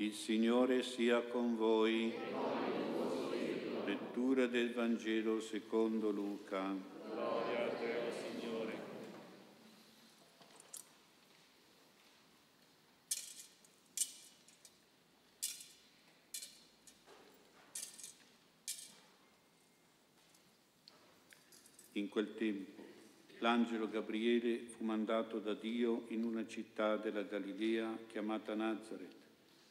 [0.00, 2.10] Il Signore sia con voi.
[3.84, 6.74] Lettura del Vangelo secondo Luca.
[7.10, 7.96] Gloria a te,
[8.30, 8.78] Signore.
[21.92, 22.82] In quel tempo
[23.40, 29.19] l'angelo Gabriele fu mandato da Dio in una città della Galilea chiamata Nazareth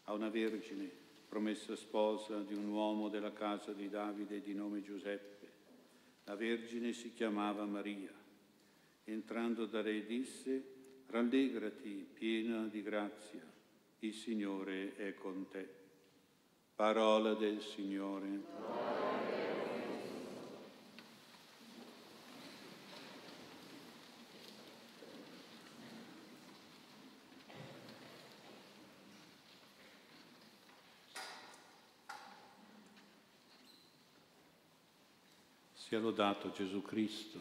[0.10, 0.90] a una vergine
[1.28, 5.48] promessa sposa di un uomo della casa di Davide di nome Giuseppe.
[6.24, 8.12] La vergine si chiamava Maria.
[9.04, 10.64] Entrando da lei disse,
[11.06, 13.42] rallegrati piena di grazia,
[14.00, 15.68] il Signore è con te.
[16.74, 18.99] Parola del Signore.
[35.90, 37.40] Sia lodato Gesù Cristo.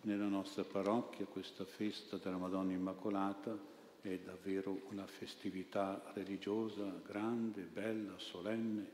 [0.00, 3.54] Nella nostra parrocchia questa festa della Madonna Immacolata
[4.00, 8.90] è davvero una festività religiosa grande, bella, solenne,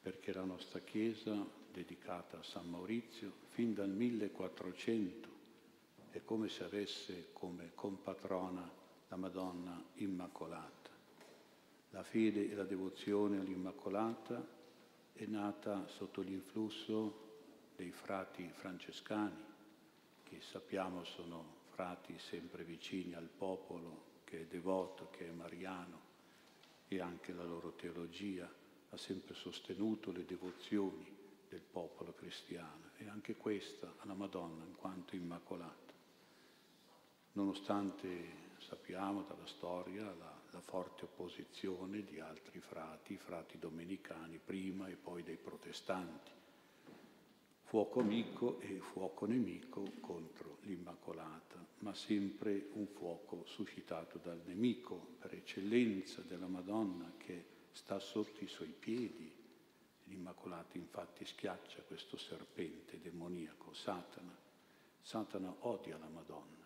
[0.00, 5.28] perché la nostra Chiesa, dedicata a San Maurizio, fin dal 1400
[6.10, 8.70] è come se avesse come compatrona
[9.08, 10.90] la Madonna Immacolata.
[11.90, 14.58] La fede e la devozione all'Immacolata
[15.24, 17.28] è nata sotto l'influsso
[17.76, 19.44] dei frati francescani,
[20.22, 26.00] che sappiamo sono frati sempre vicini al popolo, che è devoto, che è mariano,
[26.88, 28.50] e anche la loro teologia
[28.88, 31.14] ha sempre sostenuto le devozioni
[31.50, 35.92] del popolo cristiano e anche questa alla Madonna in quanto immacolata.
[37.32, 44.96] Nonostante sappiamo dalla storia la la forte opposizione di altri frati, frati domenicani prima e
[44.96, 46.30] poi dei protestanti.
[47.62, 55.34] Fuoco amico e fuoco nemico contro l'Immacolata, ma sempre un fuoco suscitato dal nemico per
[55.34, 59.32] eccellenza della Madonna che sta sotto i suoi piedi.
[60.04, 64.36] L'Immacolata infatti schiaccia questo serpente demoniaco, Satana.
[65.00, 66.59] Satana odia la Madonna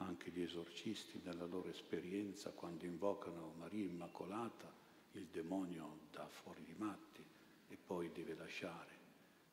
[0.00, 4.72] anche gli esorcisti nella loro esperienza quando invocano Maria Immacolata,
[5.12, 7.24] il demonio dà fuori i matti
[7.68, 8.98] e poi deve lasciare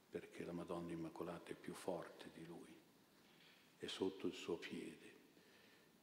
[0.10, 2.76] perché la Madonna Immacolata è più forte di lui,
[3.78, 5.16] è sotto il suo piede.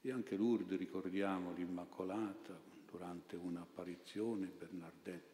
[0.03, 5.34] E anche Lourdes ricordiamo l'Immacolata durante un'apparizione, Bernadette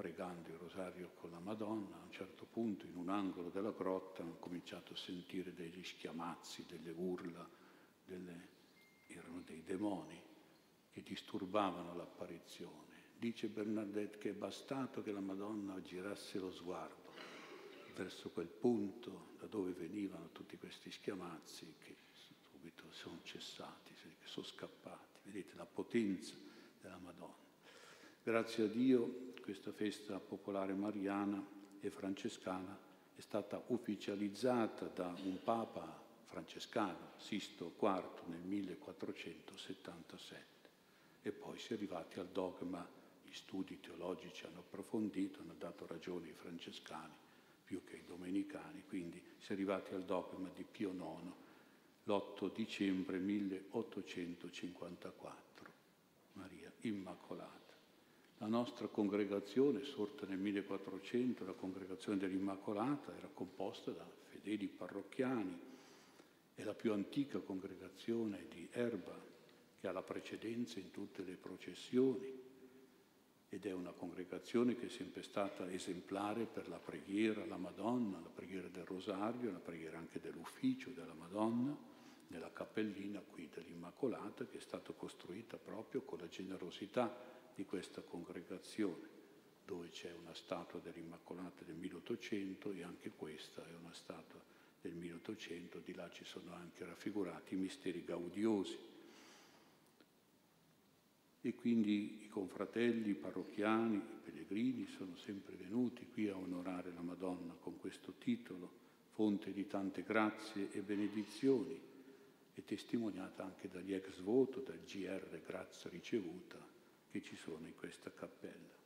[0.00, 4.22] pregando il rosario con la Madonna, a un certo punto in un angolo della grotta
[4.22, 7.46] ho cominciato a sentire degli schiamazzi, delle urla,
[8.06, 8.48] delle...
[9.08, 10.18] erano dei demoni
[10.90, 12.88] che disturbavano l'apparizione.
[13.18, 17.12] Dice Bernadette che è bastato che la Madonna girasse lo sguardo
[17.94, 23.92] verso quel punto da dove venivano tutti questi schiamazzi che subito sono cessati,
[24.24, 25.18] sono scappati.
[25.24, 26.36] Vedete la potenza
[26.80, 27.49] della Madonna.
[28.22, 31.42] Grazie a Dio questa festa popolare mariana
[31.80, 32.78] e francescana
[33.16, 40.68] è stata ufficializzata da un papa francescano, Sisto IV, nel 1477
[41.22, 42.86] e poi si è arrivati al dogma,
[43.24, 47.14] gli studi teologici hanno approfondito, hanno dato ragione ai francescani
[47.64, 51.32] più che ai domenicani, quindi si è arrivati al dogma di Pio IX
[52.04, 55.72] l'8 dicembre 1854,
[56.34, 57.69] Maria Immacolata.
[58.40, 65.60] La nostra congregazione, sorta nel 1400, la congregazione dell'Immacolata, era composta da fedeli parrocchiani,
[66.54, 69.14] è la più antica congregazione di Erba
[69.78, 72.32] che ha la precedenza in tutte le processioni
[73.46, 78.30] ed è una congregazione che è sempre stata esemplare per la preghiera alla Madonna, la
[78.30, 81.76] preghiera del Rosario, la preghiera anche dell'ufficio della Madonna,
[82.28, 89.06] nella cappellina qui dell'Immacolata che è stata costruita proprio con la generosità di questa congregazione,
[89.66, 94.40] dove c'è una statua dell'Immacolata del 1800 e anche questa è una statua
[94.80, 98.78] del 1800, di là ci sono anche raffigurati i misteri gaudiosi.
[101.42, 107.02] E quindi i confratelli, i parrocchiani, i pellegrini sono sempre venuti qui a onorare la
[107.02, 108.72] Madonna con questo titolo,
[109.10, 111.78] fonte di tante grazie e benedizioni,
[112.54, 116.70] e testimoniata anche dagli ex voto, dal GR Grazia ricevuta,
[117.10, 118.78] che ci sono in questa cappella.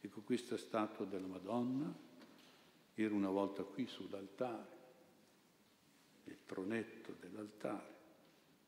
[0.00, 1.94] Ecco, questa statua della Madonna
[2.94, 4.80] era una volta qui sull'altare,
[6.24, 7.94] nel tronetto dell'altare,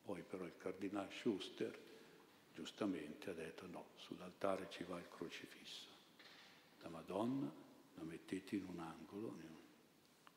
[0.03, 1.77] poi però il cardinale Schuster
[2.53, 5.89] giustamente ha detto no, sull'altare ci va il crocifisso.
[6.81, 7.51] La Madonna
[7.95, 9.37] la mettete in un angolo,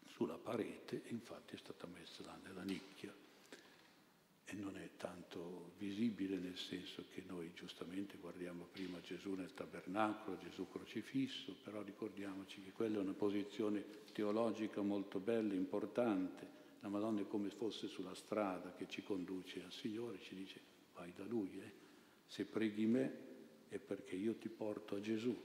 [0.06, 3.26] sulla parete, infatti è stata messa là nella nicchia
[4.50, 10.38] e non è tanto visibile nel senso che noi giustamente guardiamo prima Gesù nel tabernacolo,
[10.38, 16.56] Gesù crocifisso, però ricordiamoci che quella è una posizione teologica molto bella, importante.
[16.80, 20.60] La Madonna è come fosse sulla strada che ci conduce al Signore, ci dice
[20.94, 21.72] vai da Lui, eh?
[22.26, 23.26] se preghi me
[23.68, 25.36] è perché io ti porto a Gesù.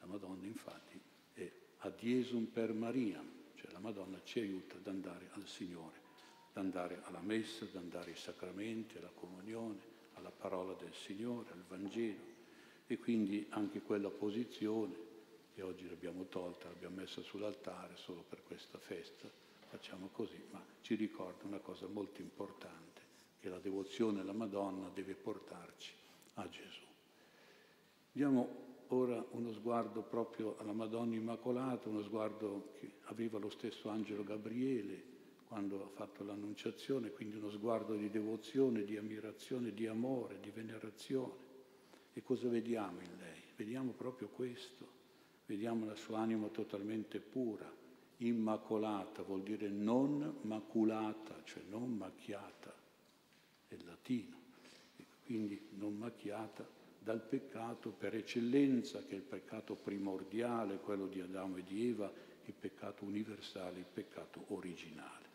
[0.00, 1.00] La Madonna infatti
[1.32, 3.24] è ad Iesum per Maria,
[3.54, 5.99] cioè la Madonna ci aiuta ad andare al Signore
[6.60, 9.78] andare alla messa, ad andare ai sacramenti, alla comunione,
[10.14, 12.28] alla parola del Signore, al Vangelo.
[12.86, 15.08] E quindi anche quella posizione
[15.54, 19.28] che oggi l'abbiamo tolta, l'abbiamo messa sull'altare solo per questa festa,
[19.68, 23.00] facciamo così, ma ci ricorda una cosa molto importante,
[23.40, 25.92] che la devozione alla Madonna deve portarci
[26.34, 26.84] a Gesù.
[28.12, 34.24] Diamo ora uno sguardo proprio alla Madonna Immacolata, uno sguardo che aveva lo stesso angelo
[34.24, 35.09] Gabriele,
[35.50, 41.48] quando ha fatto l'annunciazione, quindi uno sguardo di devozione, di ammirazione, di amore, di venerazione.
[42.12, 43.42] E cosa vediamo in lei?
[43.56, 44.86] Vediamo proprio questo,
[45.46, 47.68] vediamo la sua anima totalmente pura,
[48.18, 52.72] immacolata, vuol dire non maculata, cioè non macchiata,
[53.66, 54.36] è latino,
[54.98, 56.64] e quindi non macchiata
[56.96, 62.08] dal peccato per eccellenza, che è il peccato primordiale, quello di Adamo e di Eva,
[62.44, 65.29] il peccato universale, il peccato originale.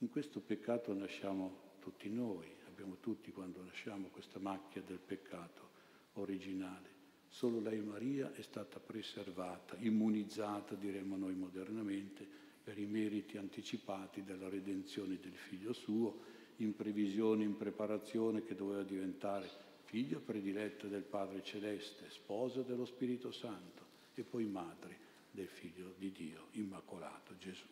[0.00, 5.70] In questo peccato nasciamo tutti noi, abbiamo tutti quando nasciamo questa macchia del peccato
[6.14, 6.88] originale.
[7.26, 12.24] Solo lei Maria è stata preservata, immunizzata, diremmo noi modernamente,
[12.62, 16.22] per i meriti anticipati della redenzione del figlio suo,
[16.58, 19.50] in previsione, in preparazione che doveva diventare
[19.84, 23.84] figlia prediletta del Padre Celeste, sposa dello Spirito Santo
[24.14, 24.96] e poi madre
[25.32, 27.66] del figlio di Dio, immacolato Gesù.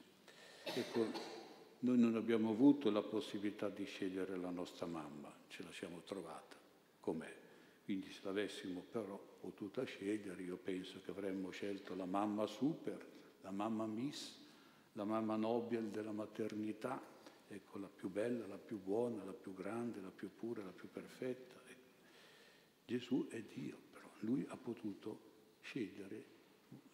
[0.64, 1.36] Ecco,
[1.87, 6.56] noi non abbiamo avuto la possibilità di scegliere la nostra mamma, ce la siamo trovata
[6.99, 7.33] com'è.
[7.85, 13.06] Quindi se l'avessimo però potuta scegliere, io penso che avremmo scelto la mamma super,
[13.43, 14.35] la mamma miss,
[14.94, 17.00] la mamma nobile della maternità,
[17.47, 20.91] ecco la più bella, la più buona, la più grande, la più pura, la più
[20.91, 21.55] perfetta.
[22.85, 25.21] Gesù è Dio, però lui ha potuto
[25.61, 26.25] scegliere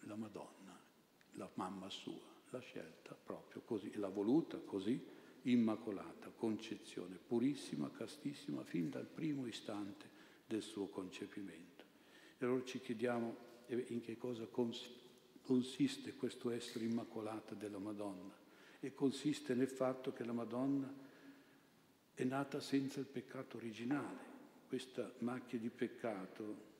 [0.01, 0.79] la Madonna,
[1.31, 5.03] la mamma sua l'ha scelta proprio così, l'ha voluta così,
[5.43, 10.07] immacolata, concezione, purissima, castissima, fin dal primo istante
[10.45, 11.83] del suo concepimento.
[12.37, 13.35] E allora ci chiediamo
[13.65, 14.47] eh, in che cosa
[15.41, 18.41] consiste questo essere immacolata della Madonna.
[18.79, 20.93] E consiste nel fatto che la Madonna
[22.13, 24.31] è nata senza il peccato originale.
[24.67, 26.71] Questa macchia di peccato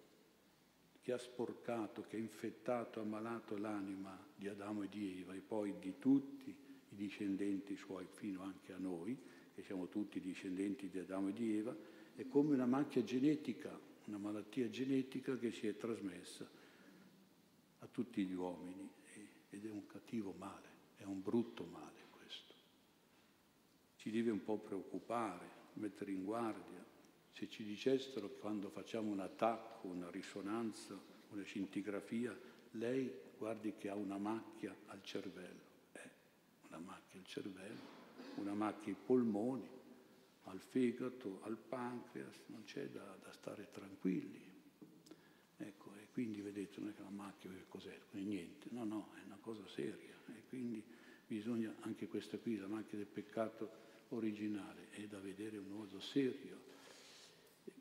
[1.02, 5.74] che ha sporcato, che ha infettato, ammalato l'anima di Adamo e di Eva e poi
[5.80, 9.18] di tutti i discendenti suoi fino anche a noi,
[9.54, 11.76] che siamo tutti discendenti di Adamo e di Eva,
[12.16, 16.48] è come una macchia genetica, una malattia genetica che si è trasmessa
[17.80, 18.90] a tutti gli uomini
[19.50, 22.54] ed è un cattivo male, è un brutto male questo.
[23.98, 26.84] Ci deve un po' preoccupare, mettere in guardia,
[27.32, 31.00] se ci dicessero che quando facciamo un attacco, una risonanza,
[31.32, 32.38] una scintigrafia,
[32.72, 33.12] lei
[33.44, 36.10] guardi che ha una macchia al cervello, eh,
[36.70, 37.82] una macchia al cervello,
[38.36, 39.68] una macchia ai polmoni,
[40.44, 44.42] al fegato, al pancreas, non c'è da, da stare tranquilli.
[45.58, 49.40] Ecco, e quindi vedete, non è che la macchia cos'è, niente, no, no, è una
[49.42, 50.16] cosa seria.
[50.28, 50.82] E quindi
[51.28, 53.70] bisogna anche questa qui, la macchia del peccato
[54.10, 56.62] originale, è da vedere in modo serio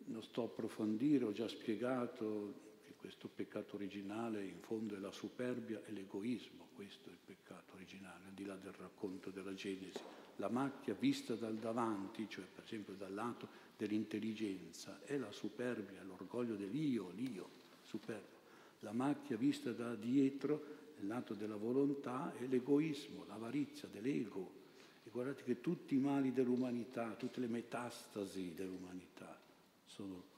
[0.07, 2.72] non sto a approfondire, ho già spiegato che
[3.02, 8.26] questo peccato originale in fondo è la superbia e l'egoismo, questo è il peccato originale,
[8.26, 9.99] al di là del racconto della Genesi.
[10.37, 16.54] La macchia vista dal davanti, cioè per esempio dal lato dell'intelligenza, è la superbia, l'orgoglio
[16.54, 17.49] dell'io, l'io,
[17.82, 18.38] superbo.
[18.80, 24.61] La macchia vista da dietro, nel lato della volontà, è l'egoismo, l'avarizia dell'ego.
[25.02, 29.40] E guardate che tutti i mali dell'umanità, tutte le metastasi dell'umanità,
[29.87, 30.30] sono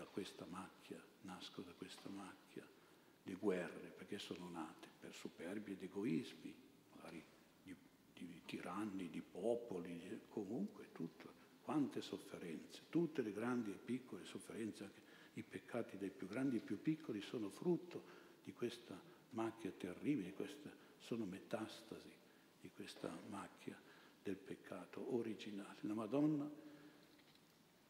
[0.00, 2.66] da questa macchia, nascono da questa macchia
[3.22, 6.54] di guerre, perché sono nate per superbi ed egoismi,
[6.94, 7.22] magari
[7.62, 7.76] di,
[8.14, 11.30] di tiranni, di popoli, comunque tutto,
[11.60, 15.00] quante sofferenze, tutte le grandi e piccole sofferenze, anche
[15.34, 18.02] i peccati dei più grandi e più piccoli sono frutto
[18.42, 18.98] di questa
[19.30, 22.10] macchia terribile, questa, sono metastasi
[22.62, 23.78] di questa macchia
[24.22, 25.76] del peccato originale.
[25.82, 26.50] La Madonna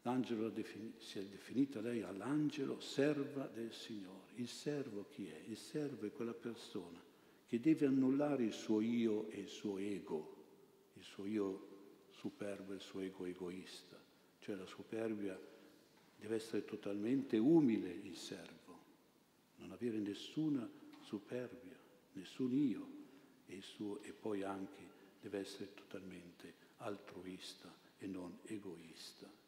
[0.03, 0.51] L'angelo
[0.97, 4.31] si è definita lei all'angelo serva del Signore.
[4.35, 5.43] Il servo chi è?
[5.47, 6.99] Il servo è quella persona
[7.45, 10.35] che deve annullare il suo io e il suo ego,
[10.93, 11.67] il suo io
[12.09, 13.99] superbo e il suo ego egoista.
[14.39, 15.39] Cioè la superbia
[16.17, 18.79] deve essere totalmente umile il servo,
[19.57, 20.67] non avere nessuna
[21.01, 21.77] superbia,
[22.13, 22.87] nessun io
[23.45, 24.89] e, suo, e poi anche
[25.21, 29.40] deve essere totalmente altruista e non egoista.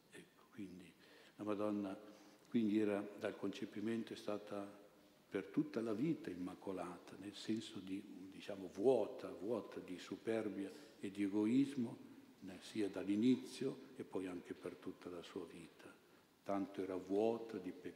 [0.54, 0.92] Quindi
[1.36, 1.98] la Madonna
[2.54, 4.64] quindi era dal concepimento è stata
[5.28, 11.24] per tutta la vita immacolata, nel senso di diciamo vuota, vuota di superbia e di
[11.24, 12.12] egoismo,
[12.60, 15.92] sia dall'inizio e poi anche per tutta la sua vita.
[16.44, 17.96] Tanto era vuota di, pe-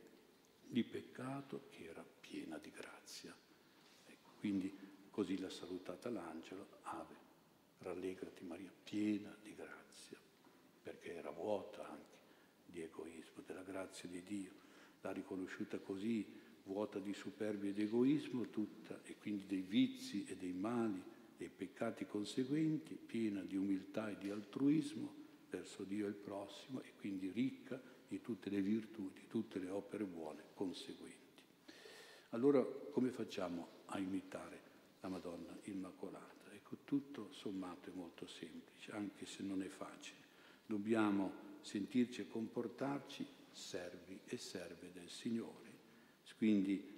[0.66, 3.36] di peccato che era piena di grazia.
[4.08, 4.76] Ecco, quindi
[5.12, 7.16] così l'ha salutata l'angelo, Ave,
[7.78, 10.18] rallegrati Maria, piena di grazia,
[10.82, 12.17] perché era vuota anche
[12.68, 14.52] di egoismo, della grazia di Dio.
[15.02, 16.26] L'ha riconosciuta così,
[16.64, 21.02] vuota di superbia ed egoismo tutta, e quindi dei vizi e dei mali,
[21.38, 25.14] dei peccati conseguenti, piena di umiltà e di altruismo
[25.50, 29.70] verso Dio e il prossimo, e quindi ricca di tutte le virtù, di tutte le
[29.70, 31.16] opere buone conseguenti.
[32.32, 34.62] Allora come facciamo a imitare
[35.02, 36.52] la Madonna Immacolata?
[36.54, 40.20] Ecco, tutto sommato è molto semplice, anche se non è facile.
[40.66, 41.32] Dobbiamo
[41.68, 45.66] sentirci e comportarci servi e serve del Signore,
[46.38, 46.96] quindi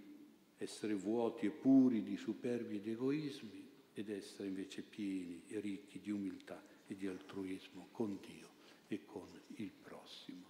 [0.57, 6.11] essere vuoti e puri di superbi ed egoismi ed essere invece pieni e ricchi di
[6.11, 8.49] umiltà e di altruismo con Dio
[8.87, 10.45] e con il prossimo.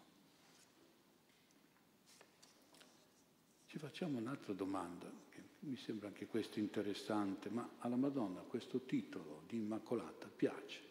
[3.68, 9.44] Ci facciamo un'altra domanda, che mi sembra anche questo interessante, ma alla Madonna questo titolo
[9.48, 10.82] di Immacolata piace.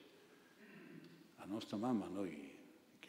[1.37, 2.58] La nostra mamma noi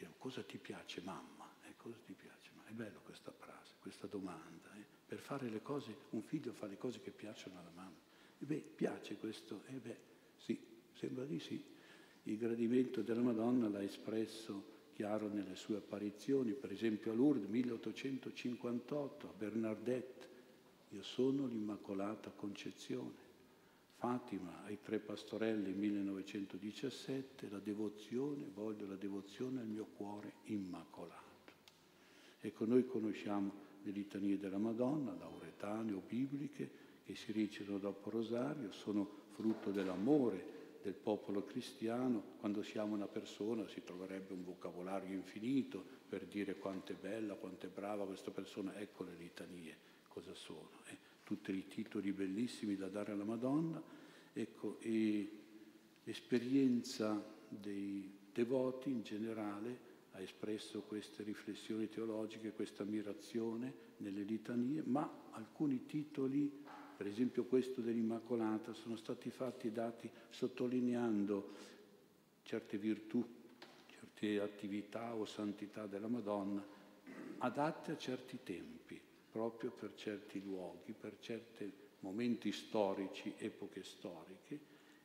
[0.00, 1.52] chiediamo cosa ti piace mamma?
[1.68, 2.50] Eh, cosa ti piace?
[2.54, 4.72] Ma è bella questa frase, questa domanda.
[4.74, 4.84] Eh?
[5.06, 7.98] Per fare le cose, un figlio fa le cose che piacciono alla mamma.
[8.38, 9.62] E beh, piace questo?
[9.66, 9.96] E beh,
[10.38, 10.58] sì,
[10.94, 11.62] sembra di sì.
[12.22, 19.28] Il gradimento della Madonna l'ha espresso chiaro nelle sue apparizioni, per esempio a Lourdes 1858,
[19.28, 20.28] a Bernardette,
[20.90, 23.28] io sono l'Immacolata Concezione.
[24.00, 31.52] Fatima ai tre pastorelli 1917, la devozione, voglio la devozione al mio cuore immacolato.
[32.40, 33.52] Ecco, noi conosciamo
[33.82, 36.70] le litanie della Madonna, lauretane o bibliche,
[37.04, 43.68] che si ricevono dopo Rosario, sono frutto dell'amore del popolo cristiano, quando siamo una persona
[43.68, 48.74] si troverebbe un vocabolario infinito per dire quanto è bella, quanto è brava questa persona,
[48.78, 49.76] ecco le litanie,
[50.08, 50.70] cosa sono.
[50.86, 51.09] Eh?
[51.30, 53.80] Tutti i titoli bellissimi da dare alla Madonna,
[54.32, 55.30] ecco, e
[56.02, 59.78] l'esperienza dei devoti in generale
[60.10, 66.50] ha espresso queste riflessioni teologiche, questa ammirazione nelle litanie, ma alcuni titoli
[66.96, 71.54] per esempio questo dell'Immacolata, sono stati fatti dati sottolineando
[72.42, 73.24] certe virtù,
[73.86, 76.66] certe attività o santità della Madonna,
[77.38, 78.79] adatte a certi tempi,
[79.30, 84.58] proprio per certi luoghi, per certi momenti storici, epoche storiche,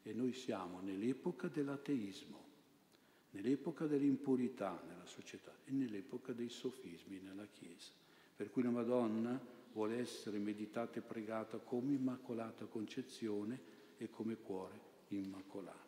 [0.03, 2.43] e noi siamo nell'epoca dell'ateismo,
[3.31, 7.91] nell'epoca dell'impurità nella società e nell'epoca dei sofismi nella Chiesa.
[8.35, 9.39] Per cui la Madonna
[9.73, 13.59] vuole essere meditata e pregata come Immacolata Concezione
[13.97, 15.83] e come cuore immacolato.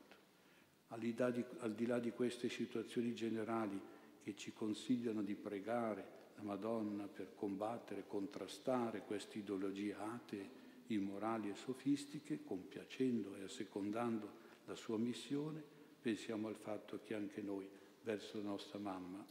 [0.90, 3.80] Al di, là di queste situazioni generali
[4.24, 10.50] che ci consigliano di pregare la Madonna per combattere, contrastare queste ideologie atee,
[10.88, 15.62] immorali e sofistiche, compiacendo e assecondando la sua missione,
[16.00, 17.68] pensiamo al fatto che anche noi,
[18.04, 19.26] verso la nostra mamma,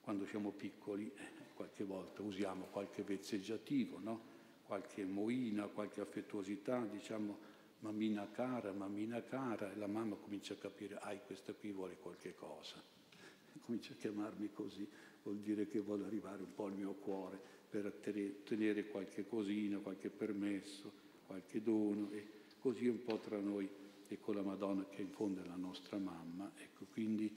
[0.00, 1.10] quando siamo piccoli,
[1.54, 4.36] qualche volta usiamo qualche vezzeggiativo, no?
[4.66, 7.46] qualche moina, qualche affettuosità, diciamo
[7.80, 12.34] mammina cara, mammina cara, e la mamma comincia a capire, ah, questa qui vuole qualche
[12.34, 12.76] cosa.
[13.64, 14.88] Comincia a chiamarmi così,
[15.22, 20.08] vuol dire che vuole arrivare un po' al mio cuore per ottenere qualche cosina, qualche
[20.08, 20.90] permesso,
[21.26, 22.26] qualche dono, e
[22.58, 23.68] così un po' tra noi
[24.08, 26.50] e con la Madonna che in fondo è la nostra mamma.
[26.56, 27.30] Ecco, quindi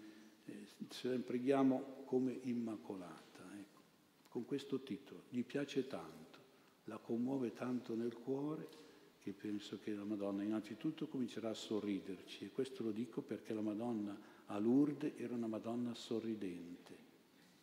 [0.45, 3.31] eh, preghiamo come immacolata
[4.31, 5.23] con questo titolo.
[5.29, 6.39] Gli piace tanto,
[6.85, 8.79] la commuove tanto nel cuore
[9.19, 13.61] che penso che la Madonna innanzitutto comincerà a sorriderci e questo lo dico perché la
[13.61, 16.95] Madonna a Lourdes era una Madonna sorridente,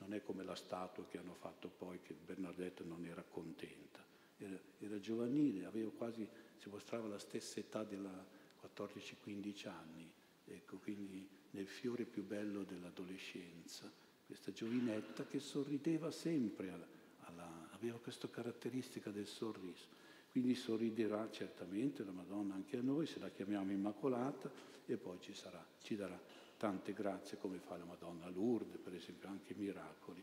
[0.09, 4.03] non è come la statua che hanno fatto poi che Bernadette non era contenta,
[4.39, 8.27] era, era giovanile, aveva quasi, si mostrava la stessa età della
[8.63, 10.11] 14-15 anni,
[10.47, 13.93] ecco, quindi nel fiore più bello dell'adolescenza
[14.25, 16.87] questa giovinetta che sorrideva sempre, alla,
[17.21, 19.97] alla, aveva questa caratteristica del sorriso.
[20.31, 24.51] Quindi sorriderà certamente la Madonna anche a noi se la chiamiamo Immacolata
[24.85, 26.21] e poi ci, sarà, ci darà
[26.59, 30.23] tante grazie come fa la Madonna Lourdes, per esempio anche miracoli.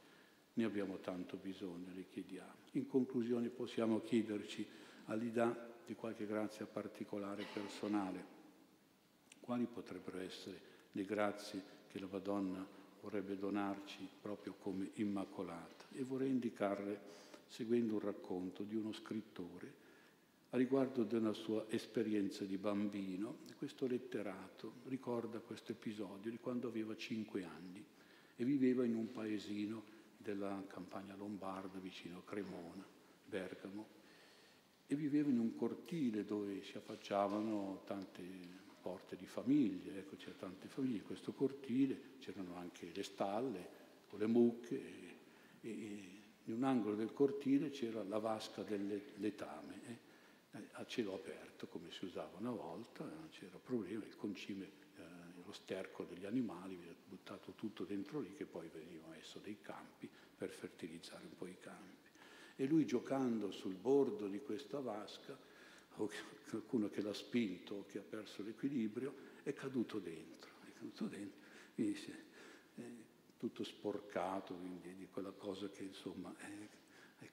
[0.53, 2.53] Ne abbiamo tanto bisogno, le chiediamo.
[2.73, 4.65] In conclusione possiamo chiederci
[5.05, 8.33] all'Idà di qualche grazia particolare personale.
[9.39, 10.59] Quali potrebbero essere
[10.91, 12.65] le grazie che la Madonna
[13.01, 15.85] vorrebbe donarci proprio come Immacolata?
[15.91, 16.99] E vorrei indicarle
[17.47, 19.83] seguendo un racconto di uno scrittore
[20.55, 23.39] a riguardo della sua esperienza di bambino.
[23.57, 27.85] Questo letterato ricorda questo episodio di quando aveva cinque anni
[28.37, 29.83] e viveva in un paesino
[30.15, 32.85] della campagna lombarda vicino a Cremona,
[33.25, 33.87] Bergamo,
[34.87, 38.23] e viveva in un cortile dove si affacciavano tante
[38.79, 43.69] porte di famiglie, ecco c'erano tante famiglie in questo cortile, c'erano anche le stalle
[44.07, 44.75] con le mucche
[45.59, 49.81] e, e in un angolo del cortile c'era la vasca del letame.
[49.87, 50.04] Eh
[50.77, 54.65] a cielo aperto come si usava una volta, non c'era problema, il concime,
[54.97, 55.01] eh,
[55.43, 60.09] lo sterco degli animali, viene buttato tutto dentro lì che poi veniva messo dei campi
[60.37, 62.09] per fertilizzare un po' i campi.
[62.57, 65.37] E lui giocando sul bordo di questa vasca,
[65.97, 66.09] o
[66.49, 69.13] qualcuno che l'ha spinto o che ha perso l'equilibrio,
[69.43, 71.39] è caduto dentro, è caduto dentro,
[71.73, 72.81] quindi si è,
[73.37, 76.33] tutto sporcato, quindi di quella cosa che insomma...
[76.37, 76.83] È,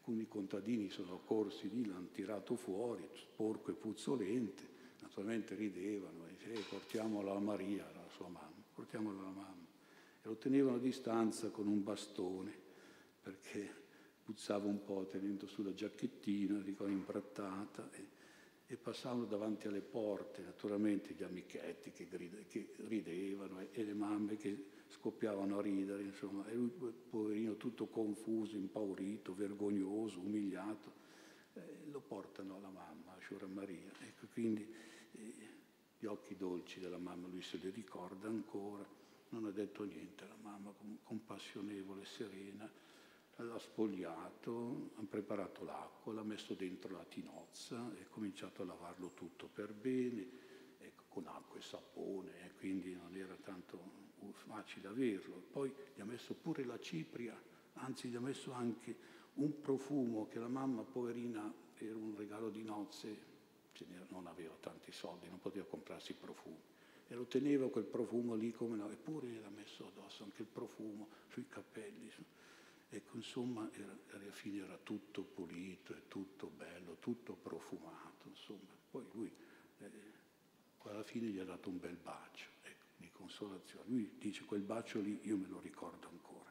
[0.05, 4.69] Alcuni contadini sono corsi lì, l'hanno tirato fuori, sporco e puzzolente,
[5.01, 9.65] naturalmente ridevano, e dicevano, eh, portiamolo alla Maria, alla sua mamma, portiamolo alla mamma.
[10.21, 12.53] E lo tenevano a distanza con un bastone,
[13.23, 13.73] perché
[14.25, 18.09] puzzava un po' tenendo sulla giacchettina, dico imbrattata, e,
[18.67, 23.95] e, passavano davanti alle porte, naturalmente gli amichetti che, gride, che ridevano e, e le
[23.95, 26.71] mamme che scoppiavano a ridere, insomma, e lui,
[27.11, 30.93] poverino, tutto confuso, impaurito, vergognoso, umiliato,
[31.55, 33.91] eh, lo portano alla mamma, a Sciura Maria.
[34.01, 34.67] Ecco, quindi
[35.13, 35.35] eh,
[35.99, 38.87] gli occhi dolci della mamma, lui se li ricorda ancora,
[39.31, 42.71] non ha detto niente alla mamma, compassionevole, serena,
[43.37, 49.13] l'ha spogliato, ha preparato l'acqua, l'ha messo dentro la tinozza e ha cominciato a lavarlo
[49.15, 50.29] tutto per bene,
[50.79, 55.43] ecco, con acqua e sapone, eh, quindi non era tanto facile averlo.
[55.51, 57.37] Poi gli ha messo pure la cipria,
[57.75, 58.95] anzi gli ha messo anche
[59.35, 63.31] un profumo che la mamma poverina era un regalo di nozze,
[64.09, 66.61] non aveva tanti soldi, non poteva comprarsi profumi.
[67.09, 70.49] E lo teneva quel profumo lì come no, eppure gli ha messo addosso anche il
[70.49, 72.11] profumo sui capelli.
[72.89, 78.71] Ecco, insomma, era, alla fine era tutto pulito e tutto bello, tutto profumato, insomma.
[78.91, 79.33] Poi lui
[79.79, 79.91] eh,
[80.85, 82.47] alla fine gli ha dato un bel bacio
[83.03, 83.85] di consolazione.
[83.89, 86.51] Lui dice quel bacio lì io me lo ricordo ancora.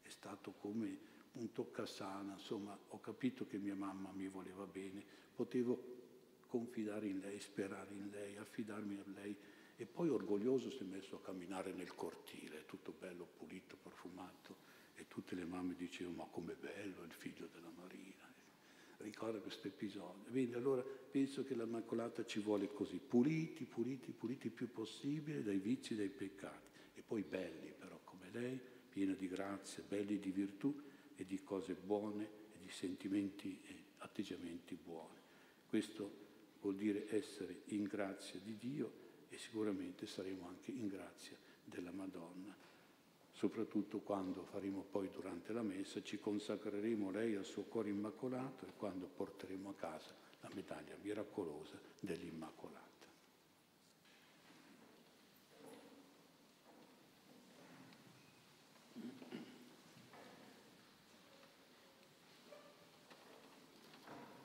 [0.00, 6.02] È stato come un toccasana, insomma, ho capito che mia mamma mi voleva bene, potevo
[6.46, 9.36] confidare in lei, sperare in lei, affidarmi a lei
[9.76, 14.56] e poi orgoglioso si è messo a camminare nel cortile, tutto bello, pulito, profumato
[14.94, 18.13] e tutte le mamme dicevano ma com'è bello il figlio della Marina
[18.98, 20.30] ricorda questo episodio.
[20.30, 25.58] Quindi allora penso che l'Immacolata ci vuole così, puliti, puliti, puliti il più possibile dai
[25.58, 30.74] vizi dai peccati, e poi belli però come lei, piena di grazia, belli di virtù
[31.16, 35.18] e di cose buone e di sentimenti e atteggiamenti buoni.
[35.68, 36.22] Questo
[36.60, 42.63] vuol dire essere in grazia di Dio e sicuramente saremo anche in grazia della Madonna
[43.44, 48.72] soprattutto quando faremo poi durante la messa, ci consacreremo lei al suo cuore immacolato e
[48.74, 52.93] quando porteremo a casa la medaglia miracolosa dell'Immacolato.